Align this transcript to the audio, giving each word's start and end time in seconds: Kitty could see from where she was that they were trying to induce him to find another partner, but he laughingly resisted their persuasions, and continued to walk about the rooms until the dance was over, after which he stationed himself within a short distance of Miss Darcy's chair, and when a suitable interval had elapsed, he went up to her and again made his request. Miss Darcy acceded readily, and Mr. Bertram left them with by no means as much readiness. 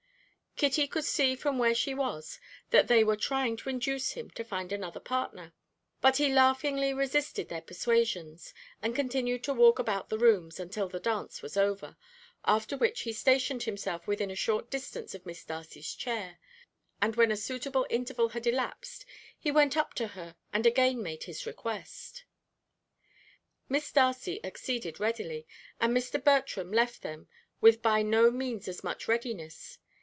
Kitty 0.57 0.87
could 0.87 1.05
see 1.05 1.35
from 1.35 1.57
where 1.57 1.73
she 1.73 1.95
was 1.95 2.39
that 2.69 2.87
they 2.87 3.03
were 3.03 3.15
trying 3.17 3.57
to 3.57 3.69
induce 3.69 4.11
him 4.11 4.29
to 4.31 4.43
find 4.43 4.71
another 4.71 4.99
partner, 4.99 5.53
but 6.01 6.17
he 6.17 6.31
laughingly 6.31 6.93
resisted 6.93 7.49
their 7.49 7.63
persuasions, 7.63 8.53
and 8.79 8.93
continued 8.95 9.43
to 9.45 9.55
walk 9.55 9.79
about 9.79 10.09
the 10.09 10.19
rooms 10.19 10.59
until 10.59 10.87
the 10.87 10.99
dance 10.99 11.41
was 11.41 11.57
over, 11.57 11.97
after 12.45 12.77
which 12.77 13.01
he 13.01 13.13
stationed 13.13 13.63
himself 13.63 14.05
within 14.05 14.29
a 14.29 14.35
short 14.35 14.69
distance 14.69 15.15
of 15.15 15.25
Miss 15.25 15.43
Darcy's 15.43 15.95
chair, 15.95 16.37
and 17.01 17.15
when 17.15 17.31
a 17.31 17.37
suitable 17.37 17.87
interval 17.89 18.29
had 18.29 18.45
elapsed, 18.45 19.03
he 19.39 19.49
went 19.49 19.75
up 19.75 19.95
to 19.95 20.09
her 20.09 20.35
and 20.53 20.67
again 20.67 21.01
made 21.01 21.23
his 21.23 21.47
request. 21.47 22.23
Miss 23.67 23.91
Darcy 23.91 24.39
acceded 24.45 24.99
readily, 24.99 25.47
and 25.79 25.95
Mr. 25.97 26.23
Bertram 26.23 26.71
left 26.71 27.01
them 27.01 27.27
with 27.61 27.81
by 27.81 28.03
no 28.03 28.29
means 28.29 28.67
as 28.67 28.83
much 28.83 29.07
readiness. 29.07 29.79